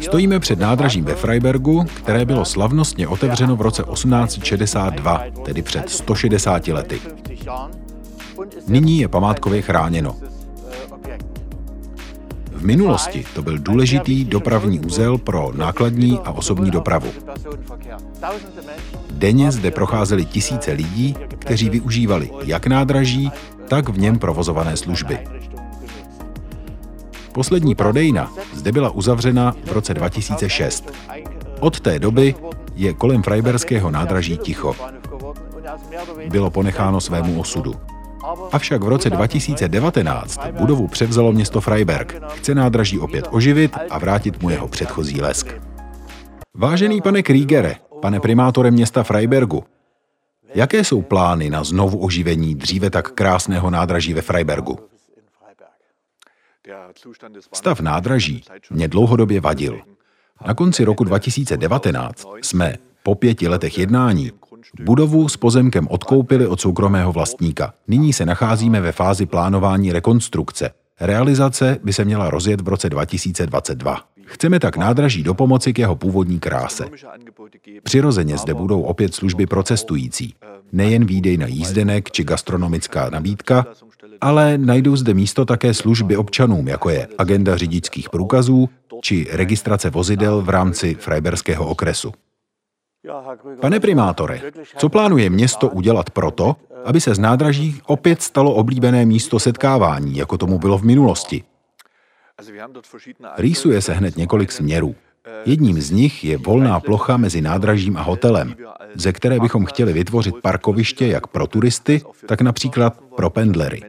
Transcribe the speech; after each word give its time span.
Stojíme 0.00 0.40
před 0.40 0.58
nádražím 0.58 1.04
ve 1.04 1.14
Freibergu, 1.14 1.84
které 1.94 2.24
bylo 2.24 2.44
slavnostně 2.44 3.08
otevřeno 3.08 3.56
v 3.56 3.60
roce 3.60 3.82
1862, 3.92 5.22
tedy 5.44 5.62
před 5.62 5.90
160 5.90 6.68
lety. 6.68 7.00
Nyní 8.66 8.98
je 8.98 9.08
památkově 9.08 9.62
chráněno. 9.62 10.16
V 12.52 12.64
minulosti 12.64 13.24
to 13.34 13.42
byl 13.42 13.58
důležitý 13.58 14.24
dopravní 14.24 14.80
úzel 14.80 15.18
pro 15.18 15.52
nákladní 15.56 16.18
a 16.24 16.32
osobní 16.32 16.70
dopravu. 16.70 17.08
Denně 19.10 19.52
zde 19.52 19.70
procházeli 19.70 20.24
tisíce 20.24 20.72
lidí, 20.72 21.16
kteří 21.38 21.70
využívali 21.70 22.30
jak 22.44 22.66
nádraží, 22.66 23.30
tak 23.68 23.88
v 23.88 23.98
něm 23.98 24.18
provozované 24.18 24.76
služby. 24.76 25.18
Poslední 27.32 27.74
prodejna 27.74 28.32
zde 28.62 28.72
byla 28.72 28.90
uzavřena 28.90 29.54
v 29.64 29.72
roce 29.72 29.94
2006. 29.94 30.92
Od 31.60 31.80
té 31.80 31.98
doby 31.98 32.34
je 32.74 32.94
kolem 32.94 33.22
Freiberského 33.22 33.90
nádraží 33.90 34.38
ticho. 34.38 34.76
Bylo 36.28 36.50
ponecháno 36.50 37.00
svému 37.00 37.40
osudu. 37.40 37.74
Avšak 38.52 38.82
v 38.82 38.88
roce 38.88 39.10
2019 39.10 40.40
budovu 40.50 40.88
převzalo 40.88 41.32
město 41.32 41.60
Freiberg. 41.60 42.14
Chce 42.28 42.54
nádraží 42.54 42.98
opět 42.98 43.28
oživit 43.30 43.76
a 43.90 43.98
vrátit 43.98 44.42
mu 44.42 44.50
jeho 44.50 44.68
předchozí 44.68 45.20
lesk. 45.20 45.46
Vážený 46.54 47.00
pane 47.00 47.22
Kriegere, 47.22 47.74
pane 48.00 48.20
primátore 48.20 48.70
města 48.70 49.02
Freibergu, 49.02 49.64
jaké 50.54 50.84
jsou 50.84 51.02
plány 51.02 51.50
na 51.50 51.64
znovu 51.64 51.98
oživení 51.98 52.54
dříve 52.54 52.90
tak 52.90 53.10
krásného 53.10 53.70
nádraží 53.70 54.14
ve 54.14 54.22
Freibergu? 54.22 54.91
Stav 57.52 57.80
nádraží 57.80 58.44
mě 58.70 58.88
dlouhodobě 58.88 59.40
vadil. 59.40 59.80
Na 60.46 60.54
konci 60.54 60.84
roku 60.84 61.04
2019 61.04 62.26
jsme 62.42 62.76
po 63.02 63.14
pěti 63.14 63.48
letech 63.48 63.78
jednání 63.78 64.30
budovu 64.80 65.28
s 65.28 65.36
pozemkem 65.36 65.88
odkoupili 65.90 66.46
od 66.46 66.60
soukromého 66.60 67.12
vlastníka. 67.12 67.74
Nyní 67.88 68.12
se 68.12 68.26
nacházíme 68.26 68.80
ve 68.80 68.92
fázi 68.92 69.26
plánování 69.26 69.92
rekonstrukce. 69.92 70.70
Realizace 71.00 71.78
by 71.82 71.92
se 71.92 72.04
měla 72.04 72.30
rozjet 72.30 72.60
v 72.60 72.68
roce 72.68 72.90
2022. 72.90 74.00
Chceme 74.24 74.60
tak 74.60 74.76
nádraží 74.76 75.22
do 75.22 75.34
pomoci 75.34 75.72
k 75.72 75.78
jeho 75.78 75.96
původní 75.96 76.40
kráse. 76.40 76.84
Přirozeně 77.82 78.38
zde 78.38 78.54
budou 78.54 78.82
opět 78.82 79.14
služby 79.14 79.46
pro 79.46 79.62
cestující. 79.62 80.34
Nejen 80.72 81.04
výdej 81.04 81.36
na 81.36 81.46
jízdenek 81.46 82.10
či 82.10 82.24
gastronomická 82.24 83.10
nabídka, 83.10 83.66
ale 84.22 84.58
najdou 84.58 84.96
zde 84.96 85.14
místo 85.14 85.44
také 85.44 85.74
služby 85.74 86.16
občanům, 86.16 86.68
jako 86.68 86.90
je 86.90 87.08
agenda 87.18 87.56
řidičských 87.56 88.10
průkazů 88.10 88.68
či 89.02 89.26
registrace 89.30 89.90
vozidel 89.90 90.42
v 90.42 90.48
rámci 90.48 90.94
Freiberského 90.94 91.66
okresu. 91.66 92.12
Pane 93.60 93.80
primátore, 93.80 94.40
co 94.76 94.88
plánuje 94.88 95.30
město 95.30 95.68
udělat 95.68 96.10
proto, 96.10 96.56
aby 96.84 97.00
se 97.00 97.14
z 97.14 97.18
nádraží 97.18 97.80
opět 97.86 98.22
stalo 98.22 98.54
oblíbené 98.54 99.06
místo 99.06 99.38
setkávání, 99.38 100.16
jako 100.16 100.38
tomu 100.38 100.58
bylo 100.58 100.78
v 100.78 100.84
minulosti? 100.84 101.44
Rýsuje 103.36 103.82
se 103.82 103.92
hned 103.92 104.16
několik 104.16 104.52
směrů. 104.52 104.94
Jedním 105.44 105.80
z 105.80 105.90
nich 105.90 106.24
je 106.24 106.38
volná 106.38 106.80
plocha 106.80 107.16
mezi 107.16 107.40
nádražím 107.40 107.96
a 107.96 108.02
hotelem, 108.02 108.54
ze 108.94 109.12
které 109.12 109.40
bychom 109.40 109.66
chtěli 109.66 109.92
vytvořit 109.92 110.34
parkoviště 110.42 111.06
jak 111.06 111.26
pro 111.26 111.46
turisty, 111.46 112.02
tak 112.26 112.40
například 112.40 113.00
pro 113.16 113.30
pendlery. 113.30 113.82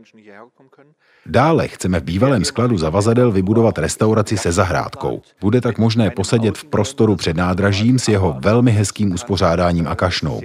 Dále 1.26 1.68
chceme 1.68 2.00
v 2.00 2.04
bývalém 2.04 2.46
skladu 2.46 2.78
zavazadel 2.78 3.32
vybudovat 3.32 3.78
restauraci 3.78 4.38
se 4.38 4.52
zahrádkou. 4.52 5.22
Bude 5.42 5.62
tak 5.62 5.78
možné 5.78 6.10
posedět 6.10 6.58
v 6.58 6.66
prostoru 6.66 7.16
před 7.16 7.38
nádražím 7.38 8.00
s 8.00 8.08
jeho 8.08 8.36
velmi 8.40 8.72
hezkým 8.72 9.14
uspořádáním 9.14 9.88
a 9.88 9.96
kašnou. 9.96 10.42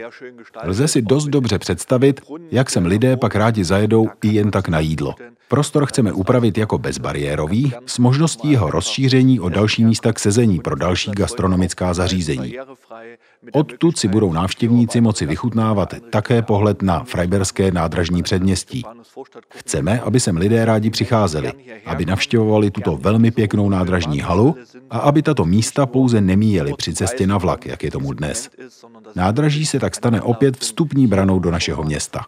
Lze 0.65 0.89
si 0.89 1.03
dost 1.03 1.27
dobře 1.27 1.59
představit, 1.59 2.21
jak 2.51 2.71
sem 2.71 2.87
lidé 2.87 3.17
pak 3.17 3.35
rádi 3.35 3.65
zajedou 3.65 4.09
i 4.23 4.29
jen 4.29 4.51
tak 4.51 4.69
na 4.69 4.79
jídlo. 4.81 5.15
Prostor 5.49 5.87
chceme 5.87 6.13
upravit 6.13 6.59
jako 6.59 6.79
bezbariérový, 6.79 7.73
s 7.87 7.99
možností 7.99 8.51
jeho 8.51 8.71
rozšíření 8.71 9.41
o 9.41 9.49
další 9.49 9.85
místa 9.85 10.13
k 10.13 10.19
sezení 10.19 10.61
pro 10.61 10.77
další 10.77 11.11
gastronomická 11.11 11.95
zařízení. 11.95 12.55
Odtud 13.53 13.99
si 13.99 14.09
budou 14.09 14.33
návštěvníci 14.33 15.01
moci 15.01 15.27
vychutnávat 15.27 15.95
také 16.11 16.43
pohled 16.43 16.83
na 16.83 17.05
Freiberské 17.05 17.71
nádražní 17.71 18.23
předměstí. 18.23 18.85
Chceme, 19.55 20.01
aby 20.01 20.21
sem 20.21 20.37
lidé 20.37 20.65
rádi 20.69 20.91
přicházeli, 20.91 21.53
aby 21.87 22.05
navštěvovali 22.05 22.71
tuto 22.71 22.97
velmi 22.97 23.31
pěknou 23.31 23.69
nádražní 23.69 24.21
halu 24.21 24.57
a 24.91 24.99
aby 24.99 25.23
tato 25.23 25.45
místa 25.45 25.87
pouze 25.87 26.21
nemíjeli 26.21 26.73
při 26.77 26.95
cestě 26.95 27.27
na 27.27 27.39
vlak, 27.39 27.67
jak 27.67 27.85
je 27.85 27.91
tomu 27.91 28.13
dnes. 28.13 28.51
Nádraží 29.17 29.67
se 29.67 29.81
tak 29.81 29.97
stane 29.97 30.21
opět 30.23 30.57
vstupní 30.57 31.07
branou 31.07 31.39
do 31.39 31.51
našeho 31.51 31.83
města. 31.83 32.27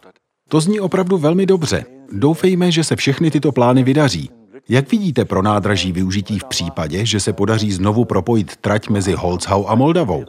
To 0.49 0.61
zní 0.61 0.79
opravdu 0.79 1.17
velmi 1.17 1.45
dobře. 1.45 1.85
Doufejme, 2.11 2.71
že 2.71 2.83
se 2.83 2.95
všechny 2.95 3.31
tyto 3.31 3.51
plány 3.51 3.83
vydaří. 3.83 4.29
Jak 4.69 4.91
vidíte 4.91 5.25
pro 5.25 5.41
nádraží 5.41 5.91
využití 5.91 6.39
v 6.39 6.45
případě, 6.45 7.05
že 7.05 7.19
se 7.19 7.33
podaří 7.33 7.71
znovu 7.71 8.05
propojit 8.05 8.55
trať 8.55 8.89
mezi 8.89 9.13
Holzhau 9.13 9.65
a 9.67 9.75
Moldavou? 9.75 10.25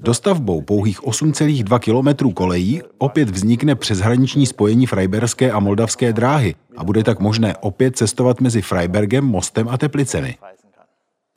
Dostavbou 0.00 0.62
pouhých 0.62 1.02
8,2 1.02 1.78
kilometrů 1.78 2.32
kolejí 2.32 2.82
opět 2.98 3.30
vznikne 3.30 3.74
přeshraniční 3.74 4.46
spojení 4.46 4.86
Freiberské 4.86 5.50
a 5.50 5.60
Moldavské 5.60 6.12
dráhy 6.12 6.54
a 6.76 6.84
bude 6.84 7.04
tak 7.04 7.20
možné 7.20 7.56
opět 7.56 7.96
cestovat 7.96 8.40
mezi 8.40 8.62
Freibergem, 8.62 9.24
Mostem 9.24 9.68
a 9.68 9.78
Teplicemi. 9.78 10.34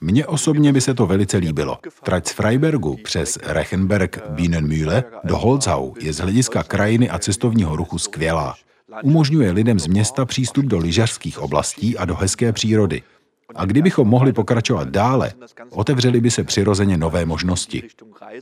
Mně 0.02 0.26
osobně 0.26 0.74
by 0.74 0.82
se 0.82 0.94
to 0.94 1.06
velice 1.06 1.38
líbilo. 1.38 1.78
Trať 2.04 2.28
z 2.28 2.32
Freibergu 2.32 2.98
přes 3.04 3.38
Rechenberg 3.44 4.30
Bienenmühle 4.30 5.04
do 5.24 5.38
Holzhau 5.38 5.94
je 6.02 6.14
z 6.14 6.18
hlediska 6.18 6.64
krajiny 6.64 7.10
a 7.10 7.20
cestovního 7.20 7.76
ruchu 7.76 7.98
skvělá. 7.98 8.56
Umožňuje 9.04 9.52
lidem 9.52 9.80
z 9.80 9.88
města 9.88 10.26
přístup 10.26 10.66
do 10.66 10.78
lyžařských 10.78 11.40
oblastí 11.40 11.98
a 11.98 12.06
do 12.06 12.16
hezké 12.16 12.54
přírody. 12.54 13.02
A 13.56 13.66
kdybychom 13.66 14.08
mohli 14.08 14.34
pokračovat 14.34 14.90
dále, 14.90 15.32
otevřely 15.72 16.22
by 16.22 16.32
se 16.32 16.44
přirozeně 16.44 16.98
nové 16.98 17.26
možnosti. 17.26 17.84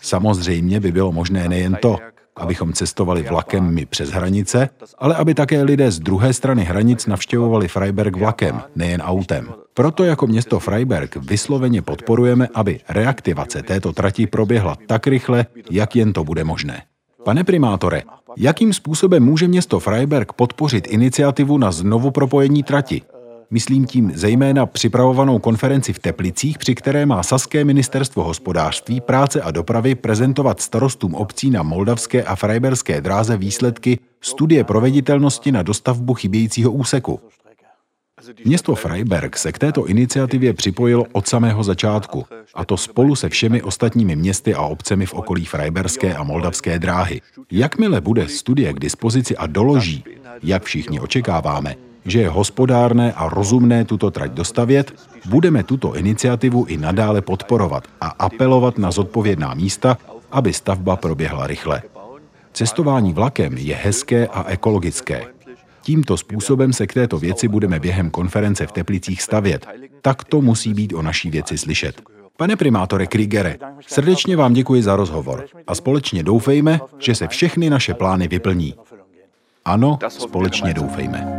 Samozřejmě 0.02 0.80
by 0.80 0.92
bylo 0.92 1.12
možné 1.12 1.50
nejen 1.50 1.78
to, 1.82 1.98
abychom 2.36 2.74
cestovali 2.74 3.24
vlakem 3.24 3.74
my 3.74 3.86
přes 3.86 4.10
hranice, 4.10 4.70
ale 4.98 5.16
aby 5.16 5.34
také 5.34 5.64
lidé 5.64 5.92
z 5.92 6.00
druhé 6.00 6.34
strany 6.34 6.64
hranic 6.64 7.06
navštěvovali 7.06 7.68
Freiberg 7.68 8.16
vlakem, 8.16 8.62
nejen 8.76 9.02
autem. 9.02 9.54
Proto 9.74 10.04
jako 10.04 10.28
město 10.28 10.60
Freiberg 10.60 11.16
vysloveně 11.16 11.82
podporujeme, 11.82 12.48
aby 12.54 12.80
reaktivace 12.90 13.64
této 13.64 13.94
trati 13.94 14.28
proběhla 14.28 14.78
tak 14.88 15.08
rychle, 15.08 15.46
jak 15.72 15.96
jen 15.96 16.14
to 16.14 16.24
bude 16.24 16.44
možné. 16.44 16.84
Pane 17.24 17.44
primátore, 17.44 18.04
jakým 18.38 18.74
způsobem 18.74 19.24
může 19.24 19.48
město 19.48 19.80
Freiberg 19.80 20.34
podpořit 20.34 20.88
iniciativu 20.88 21.58
na 21.58 21.72
znovu 21.72 22.12
propojení 22.12 22.64
trati? 22.64 23.02
Myslím 23.52 23.86
tím 23.86 24.12
zejména 24.16 24.66
připravovanou 24.66 25.40
konferenci 25.40 25.94
v 25.94 26.00
Teplicích, 26.00 26.58
při 26.58 26.76
které 26.76 27.06
má 27.06 27.24
Saské 27.24 27.66
ministerstvo 27.66 28.24
hospodářství, 28.24 29.02
práce 29.02 29.42
a 29.42 29.52
dopravy 29.52 29.96
prezentovat 29.96 30.62
starostům 30.62 31.16
obcí 31.16 31.50
na 31.50 31.64
moldavské 31.64 32.24
a 32.24 32.36
frajberské 32.36 33.02
dráze 33.02 33.38
výsledky 33.38 34.00
studie 34.22 34.64
proveditelnosti 34.64 35.52
na 35.52 35.64
dostavbu 35.64 36.14
chybějícího 36.14 36.72
úseku. 36.72 37.20
Město 38.46 38.76
Freiberg 38.76 39.38
se 39.38 39.52
k 39.52 39.60
této 39.60 39.86
iniciativě 39.86 40.54
připojilo 40.54 41.06
od 41.12 41.28
samého 41.28 41.64
začátku, 41.64 42.26
a 42.54 42.66
to 42.66 42.78
spolu 42.78 43.16
se 43.16 43.30
všemi 43.30 43.62
ostatními 43.62 44.16
městy 44.16 44.54
a 44.54 44.62
obcemi 44.62 45.06
v 45.06 45.14
okolí 45.14 45.46
Freiberské 45.46 46.16
a 46.16 46.24
Moldavské 46.24 46.80
dráhy. 46.80 47.22
Jakmile 47.52 48.02
bude 48.02 48.28
studie 48.28 48.74
k 48.74 48.80
dispozici 48.80 49.38
a 49.38 49.48
doloží, 49.48 50.04
jak 50.44 50.64
všichni 50.64 51.00
očekáváme, 51.00 51.76
že 52.08 52.22
je 52.22 52.30
hospodárné 52.30 53.14
a 53.14 53.30
rozumné 53.30 53.86
tuto 53.86 54.12
trať 54.12 54.32
dostavět, 54.32 54.94
budeme 55.26 55.64
tuto 55.64 55.96
iniciativu 55.96 56.66
i 56.66 56.78
nadále 56.78 57.22
podporovat 57.22 57.84
a 58.02 58.08
apelovat 58.08 58.78
na 58.78 58.92
zodpovědná 58.92 59.54
místa, 59.54 59.98
aby 60.32 60.54
stavba 60.54 60.96
proběhla 60.96 61.48
rychle. 61.48 61.82
Cestování 62.54 63.14
vlakem 63.14 63.58
je 63.58 63.76
hezké 63.76 64.28
a 64.28 64.44
ekologické. 64.48 65.26
Tímto 65.82 66.18
způsobem 66.18 66.74
se 66.74 66.88
k 66.88 66.94
této 66.94 67.18
věci 67.18 67.48
budeme 67.48 67.80
během 67.80 68.10
konference 68.10 68.68
v 68.68 68.72
Teplicích 68.72 69.22
stavět. 69.22 69.68
Tak 70.02 70.24
to 70.24 70.42
musí 70.42 70.74
být 70.74 70.94
o 70.94 71.02
naší 71.02 71.30
věci 71.30 71.58
slyšet. 71.58 72.02
Pane 72.38 72.56
primátore 72.56 73.08
Kriegere, 73.08 73.58
srdečně 73.88 74.38
vám 74.38 74.54
děkuji 74.54 74.84
za 74.84 74.96
rozhovor 74.96 75.46
a 75.68 75.76
společně 75.76 76.24
doufejme, 76.24 76.80
že 77.00 77.16
se 77.16 77.28
všechny 77.28 77.70
naše 77.70 77.94
plány 77.94 78.28
vyplní. 78.28 78.74
Ano, 79.66 80.00
společně 80.08 80.74
doufejme. 80.74 81.37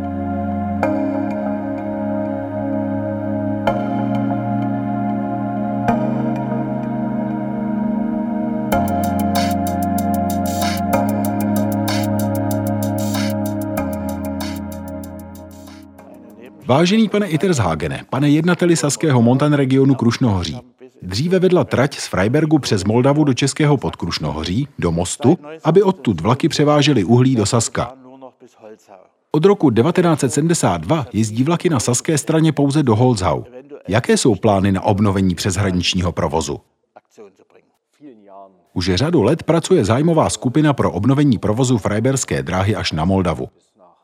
Vážený 16.68 17.08
pane 17.08 17.26
Itershagene, 17.26 18.04
pane 18.10 18.30
jednateli 18.30 18.76
saského 18.76 19.22
Montan 19.22 19.52
regionu 19.52 19.94
Krušnohoří, 19.94 20.60
Dříve 21.02 21.38
vedla 21.38 21.64
trať 21.64 21.98
z 21.98 22.06
Freibergu 22.06 22.58
přes 22.58 22.84
Moldavu 22.84 23.24
do 23.24 23.34
Českého 23.34 23.76
podkrušnohoří, 23.76 24.68
do 24.78 24.92
mostu, 24.92 25.38
aby 25.64 25.82
odtud 25.82 26.20
vlaky 26.20 26.48
převážely 26.48 27.04
uhlí 27.04 27.36
do 27.36 27.46
Saska. 27.46 27.92
Od 29.30 29.44
roku 29.44 29.70
1972 29.70 31.06
jezdí 31.12 31.44
vlaky 31.44 31.70
na 31.70 31.80
saské 31.80 32.18
straně 32.18 32.52
pouze 32.52 32.82
do 32.82 32.96
Holzhau. 32.96 33.42
Jaké 33.88 34.16
jsou 34.16 34.34
plány 34.34 34.72
na 34.72 34.82
obnovení 34.82 35.34
přeshraničního 35.34 36.12
provozu? 36.12 36.60
Už 38.72 38.90
řadu 38.94 39.22
let 39.22 39.42
pracuje 39.42 39.84
zájmová 39.84 40.30
skupina 40.30 40.72
pro 40.72 40.92
obnovení 40.92 41.38
provozu 41.38 41.78
Freiberské 41.78 42.42
dráhy 42.42 42.76
až 42.76 42.92
na 42.92 43.04
Moldavu. 43.04 43.48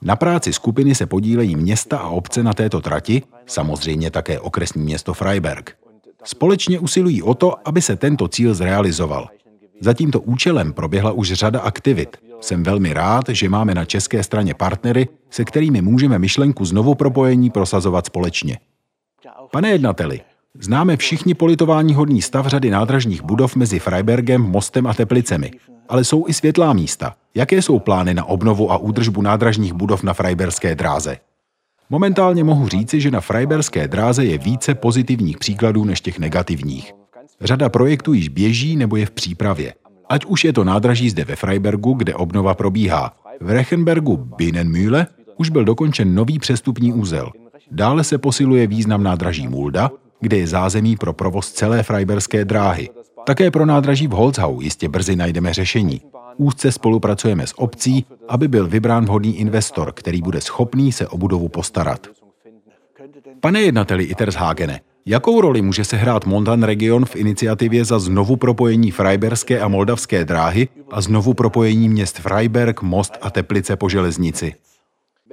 Na 0.04 0.16
práci 0.16 0.52
skupiny 0.52 0.94
se 0.94 1.06
podílejí 1.06 1.56
města 1.56 1.98
a 1.98 2.08
obce 2.08 2.42
na 2.42 2.54
této 2.54 2.80
trati, 2.80 3.22
samozřejmě 3.46 4.10
také 4.10 4.40
okresní 4.40 4.82
město 4.82 5.14
Freiberg. 5.14 5.76
Společně 6.24 6.78
usilují 6.78 7.22
o 7.22 7.34
to, 7.34 7.68
aby 7.68 7.82
se 7.82 7.96
tento 7.96 8.28
cíl 8.28 8.54
zrealizoval. 8.54 9.28
Za 9.80 9.94
tímto 9.94 10.20
účelem 10.20 10.72
proběhla 10.72 11.12
už 11.12 11.32
řada 11.32 11.60
aktivit. 11.60 12.16
Jsem 12.40 12.62
velmi 12.62 12.92
rád, 12.92 13.24
že 13.28 13.48
máme 13.48 13.74
na 13.74 13.84
české 13.84 14.22
straně 14.22 14.54
partnery, 14.54 15.08
se 15.30 15.44
kterými 15.44 15.82
můžeme 15.82 16.18
myšlenku 16.18 16.64
znovu 16.64 16.94
propojení 16.94 17.50
prosazovat 17.50 18.06
společně. 18.06 18.58
Pane 19.52 19.70
jednateli, 19.70 20.20
známe 20.60 20.96
všichni 20.96 21.34
politování 21.34 21.94
hodný 21.94 22.22
stav 22.22 22.46
řady 22.46 22.70
nádražních 22.70 23.22
budov 23.22 23.56
mezi 23.56 23.78
Freibergem, 23.78 24.42
Mostem 24.42 24.86
a 24.86 24.94
Teplicemi. 24.94 25.50
Ale 25.88 26.04
jsou 26.04 26.28
i 26.28 26.34
světlá 26.34 26.72
místa. 26.72 27.14
Jaké 27.34 27.62
jsou 27.62 27.78
plány 27.78 28.14
na 28.14 28.24
obnovu 28.24 28.72
a 28.72 28.76
údržbu 28.76 29.22
nádražních 29.22 29.72
budov 29.72 30.02
na 30.02 30.14
Freiberské 30.14 30.74
dráze? 30.74 31.16
Momentálně 31.90 32.44
mohu 32.44 32.68
říci, 32.68 33.00
že 33.00 33.10
na 33.10 33.20
Freiberské 33.20 33.88
dráze 33.88 34.24
je 34.24 34.38
více 34.38 34.74
pozitivních 34.74 35.38
příkladů 35.38 35.84
než 35.84 36.00
těch 36.00 36.18
negativních. 36.18 36.92
Řada 37.40 37.68
projektů 37.68 38.12
již 38.12 38.28
běží 38.28 38.76
nebo 38.76 38.96
je 38.96 39.06
v 39.06 39.10
přípravě. 39.10 39.74
Ať 40.08 40.24
už 40.24 40.44
je 40.44 40.52
to 40.52 40.64
nádraží 40.64 41.10
zde 41.10 41.24
ve 41.24 41.36
Freibergu, 41.36 41.92
kde 41.92 42.14
obnova 42.14 42.54
probíhá. 42.54 43.16
V 43.40 43.50
Rechenbergu 43.50 44.16
Binnenmühle 44.16 45.06
už 45.36 45.50
byl 45.50 45.64
dokončen 45.64 46.14
nový 46.14 46.38
přestupní 46.38 46.92
úzel. 46.92 47.30
Dále 47.70 48.04
se 48.04 48.18
posiluje 48.18 48.66
význam 48.66 49.02
nádraží 49.02 49.48
Mulda, 49.48 49.90
kde 50.20 50.36
je 50.36 50.46
zázemí 50.46 50.96
pro 50.96 51.12
provoz 51.12 51.52
celé 51.52 51.82
Freiberské 51.82 52.44
dráhy. 52.44 52.88
Také 53.24 53.50
pro 53.50 53.66
nádraží 53.66 54.06
v 54.06 54.10
Holzhau 54.10 54.60
jistě 54.60 54.88
brzy 54.88 55.16
najdeme 55.16 55.54
řešení. 55.54 56.00
Úzce 56.36 56.72
spolupracujeme 56.72 57.46
s 57.46 57.58
obcí, 57.58 58.04
aby 58.28 58.48
byl 58.48 58.68
vybrán 58.68 59.04
vhodný 59.04 59.38
investor, 59.38 59.92
který 59.92 60.22
bude 60.22 60.40
schopný 60.40 60.92
se 60.92 61.08
o 61.08 61.18
budovu 61.18 61.48
postarat. 61.48 62.06
Pane 63.40 63.62
jednateli 63.62 64.04
Itershagene, 64.04 64.80
jakou 65.06 65.40
roli 65.40 65.62
může 65.62 65.84
se 65.84 65.96
hrát 65.96 66.26
Montan 66.26 66.62
region 66.62 67.04
v 67.04 67.16
iniciativě 67.16 67.84
za 67.84 67.98
znovu 67.98 68.36
propojení 68.36 68.90
Freiberské 68.90 69.60
a 69.60 69.68
Moldavské 69.68 70.24
dráhy 70.24 70.68
a 70.90 71.00
znovu 71.00 71.34
propojení 71.34 71.88
měst 71.88 72.18
Freiberg, 72.18 72.82
Most 72.82 73.18
a 73.22 73.30
Teplice 73.30 73.76
po 73.76 73.88
železnici? 73.88 74.54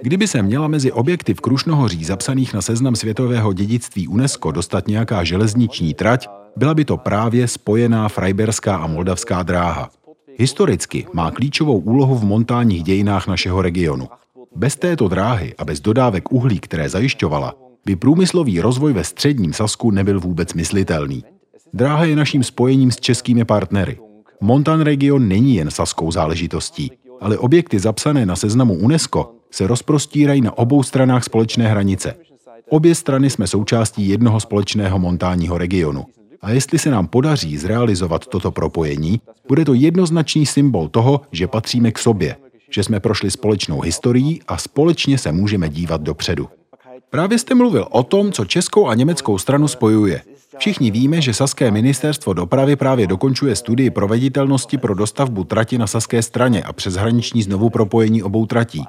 Kdyby 0.02 0.28
se 0.28 0.42
měla 0.42 0.68
mezi 0.68 0.92
objekty 0.92 1.34
v 1.34 1.42
Krušnohoří 1.42 2.04
zapsaných 2.04 2.54
na 2.54 2.62
seznam 2.62 2.96
světového 2.96 3.54
dědictví 3.54 4.08
UNESCO 4.08 4.52
dostat 4.52 4.88
nějaká 4.88 5.24
železniční 5.24 5.94
trať, 5.94 6.28
byla 6.56 6.74
by 6.74 6.86
to 6.86 6.98
právě 6.98 7.48
spojená 7.48 8.10
Freiberská 8.10 8.76
a 8.76 8.88
Moldavská 8.88 9.44
dráha. 9.44 9.90
Historicky 10.38 11.06
má 11.14 11.32
klíčovou 11.32 11.80
úlohu 11.80 12.16
v 12.16 12.24
montánních 12.24 12.84
dějinách 12.84 13.28
našeho 13.28 13.62
regionu. 13.62 14.08
Bez 14.56 14.76
této 14.76 15.08
dráhy 15.08 15.54
a 15.58 15.66
bez 15.66 15.80
dodávek 15.80 16.32
uhlí, 16.32 16.60
které 16.60 16.90
zajišťovala, 16.90 17.54
by 17.86 17.96
průmyslový 17.96 18.62
rozvoj 18.62 18.94
ve 18.94 19.04
středním 19.04 19.54
Sasku 19.54 19.92
nebyl 19.92 20.20
vůbec 20.20 20.54
myslitelný. 20.54 21.24
Dráha 21.74 22.06
je 22.06 22.16
naším 22.16 22.44
spojením 22.44 22.92
s 22.92 23.00
českými 23.00 23.46
partnery. 23.46 24.00
Montan 24.42 24.82
region 24.82 25.28
není 25.28 25.56
jen 25.56 25.72
saskou 25.72 26.12
záležitostí, 26.12 26.92
ale 27.22 27.38
objekty 27.38 27.80
zapsané 27.80 28.26
na 28.26 28.36
seznamu 28.36 28.74
UNESCO 28.74 29.32
se 29.52 29.68
rozprostírají 29.68 30.42
na 30.42 30.58
obou 30.58 30.84
stranách 30.84 31.24
společné 31.24 31.68
hranice. 31.68 32.16
Obě 32.70 32.96
strany 32.96 33.30
jsme 33.30 33.48
součástí 33.48 34.10
jednoho 34.10 34.40
společného 34.40 35.00
montánního 35.00 35.58
regionu. 35.58 36.06
A 36.42 36.52
jestli 36.52 36.80
se 36.80 36.90
nám 36.90 37.08
podaří 37.08 37.58
zrealizovat 37.58 38.26
toto 38.26 38.52
propojení, 38.52 39.22
bude 39.48 39.66
to 39.66 39.74
jednoznačný 39.74 40.46
symbol 40.46 40.88
toho, 40.88 41.22
že 41.32 41.48
patříme 41.48 41.92
k 41.92 42.00
sobě, 42.00 42.36
že 42.70 42.84
jsme 42.84 43.00
prošli 43.00 43.32
společnou 43.32 43.82
historií 43.82 44.42
a 44.48 44.58
společně 44.58 45.18
se 45.18 45.32
můžeme 45.32 45.70
dívat 45.70 46.02
dopředu. 46.02 46.50
Právě 47.10 47.40
jste 47.40 47.56
mluvil 47.56 47.88
o 47.92 48.04
tom, 48.04 48.32
co 48.32 48.46
českou 48.46 48.88
a 48.88 48.96
německou 48.96 49.38
stranu 49.38 49.68
spojuje. 49.68 50.22
Všichni 50.58 50.92
víme, 50.92 51.22
že 51.22 51.34
Saské 51.34 51.72
ministerstvo 51.72 52.34
dopravy 52.34 52.76
právě 52.76 53.08
dokončuje 53.08 53.56
studii 53.56 53.90
proveditelnosti 53.90 54.78
pro 54.78 54.96
dostavbu 54.96 55.44
trati 55.44 55.78
na 55.78 55.88
saské 55.88 56.22
straně 56.22 56.64
a 56.64 56.74
přeshraniční 56.74 57.44
znovu 57.44 57.70
propojení 57.70 58.24
obou 58.24 58.46
tratí. 58.46 58.84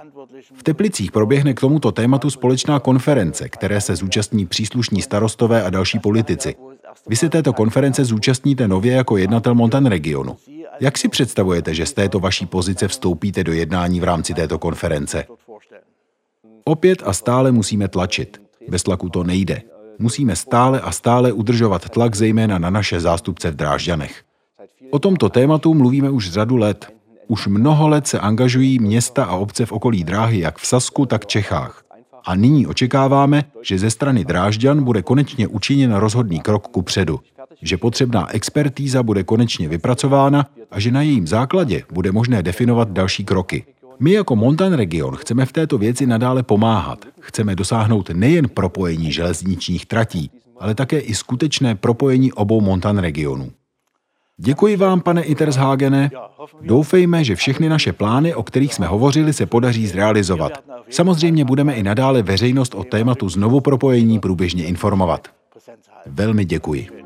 V 0.55 0.63
Teplicích 0.63 1.13
proběhne 1.13 1.55
k 1.55 1.61
tomuto 1.61 1.93
tématu 1.93 2.31
společná 2.31 2.81
konference, 2.81 3.49
které 3.49 3.81
se 3.81 3.97
zúčastní 3.97 4.47
příslušní 4.47 5.03
starostové 5.03 5.63
a 5.63 5.71
další 5.71 5.99
politici. 5.99 6.55
Vy 7.09 7.17
se 7.17 7.29
této 7.29 7.53
konference 7.53 8.05
zúčastníte 8.05 8.69
nově 8.69 8.93
jako 8.93 9.17
jednatel 9.17 9.55
Montan 9.55 9.87
regionu. 9.87 10.37
Jak 10.81 10.99
si 10.99 11.09
představujete, 11.09 11.75
že 11.75 11.87
z 11.87 11.93
této 11.93 12.21
vaší 12.21 12.47
pozice 12.47 12.89
vstoupíte 12.89 13.45
do 13.45 13.53
jednání 13.53 14.01
v 14.01 14.05
rámci 14.05 14.35
této 14.35 14.59
konference? 14.59 15.25
Opět 16.65 17.03
a 17.07 17.13
stále 17.13 17.53
musíme 17.53 17.89
tlačit. 17.89 18.43
Bez 18.69 18.83
tlaku 18.83 19.09
to 19.09 19.25
nejde. 19.25 19.63
Musíme 19.99 20.37
stále 20.37 20.81
a 20.81 20.93
stále 20.93 21.33
udržovat 21.33 21.89
tlak 21.89 22.15
zejména 22.15 22.59
na 22.59 22.71
naše 22.71 23.01
zástupce 23.01 23.51
v 23.51 23.57
Drážďanech. 23.57 24.23
O 24.91 24.99
tomto 24.99 25.29
tématu 25.29 25.75
mluvíme 25.75 26.11
už 26.11 26.31
řadu 26.31 26.57
let. 26.57 26.93
Už 27.29 27.47
mnoho 27.47 27.89
let 27.89 28.07
se 28.07 28.19
angažují 28.19 28.79
města 28.79 29.25
a 29.25 29.37
obce 29.37 29.67
v 29.67 29.73
okolí 29.73 30.05
dráhy 30.05 30.41
jak 30.41 30.59
v 30.59 30.67
Sasku, 30.67 31.07
tak 31.07 31.23
v 31.23 31.27
Čechách. 31.27 31.83
A 32.25 32.35
nyní 32.35 32.67
očekáváme, 32.67 33.45
že 33.63 33.79
ze 33.79 33.91
strany 33.91 34.25
Drážďan 34.25 34.85
bude 34.85 35.03
konečně 35.03 35.49
učiněn 35.49 35.95
rozhodný 35.95 36.41
krok 36.41 36.69
ku 36.69 36.83
předu, 36.83 37.21
že 37.63 37.77
potřebná 37.77 38.31
expertíza 38.35 39.03
bude 39.03 39.25
konečně 39.25 39.69
vypracována 39.69 40.47
a 40.71 40.81
že 40.81 40.91
na 40.91 41.03
jejím 41.03 41.27
základě 41.27 41.83
bude 41.93 42.13
možné 42.13 42.43
definovat 42.43 42.91
další 42.91 43.25
kroky. 43.25 43.65
My 44.01 44.13
jako 44.13 44.37
Montan 44.37 44.73
region 44.73 45.17
chceme 45.17 45.47
v 45.47 45.53
této 45.53 45.79
věci 45.79 46.07
nadále 46.07 46.43
pomáhat. 46.43 47.05
Chceme 47.21 47.57
dosáhnout 47.57 48.11
nejen 48.11 48.49
propojení 48.49 49.13
železničních 49.13 49.87
tratí, 49.87 50.31
ale 50.61 50.75
také 50.75 50.99
i 50.99 51.15
skutečné 51.15 51.75
propojení 51.75 52.33
obou 52.33 52.61
Montan 52.61 52.99
regionů. 52.99 53.51
Děkuji 54.45 54.77
vám, 54.77 55.01
pane 55.01 55.23
Itershagene. 55.23 56.11
Doufejme, 56.61 57.25
že 57.25 57.37
všechny 57.37 57.69
naše 57.69 57.93
plány, 57.93 58.35
o 58.35 58.43
kterých 58.43 58.75
jsme 58.75 58.87
hovořili, 58.87 59.33
se 59.33 59.47
podaří 59.47 59.87
zrealizovat. 59.87 60.53
Samozřejmě 60.91 61.45
budeme 61.45 61.75
i 61.75 61.83
nadále 61.83 62.23
veřejnost 62.23 62.75
o 62.75 62.85
tématu 62.85 63.29
znovu 63.29 63.61
propojení 63.61 64.21
průběžně 64.21 64.65
informovat. 64.65 65.29
Velmi 66.07 66.45
děkuji. 66.45 67.02